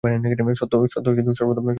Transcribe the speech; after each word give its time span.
সত্য 0.03 0.73
সর্বদা 0.87 1.09
তিক্ত 1.15 1.29
হয়। 1.57 1.67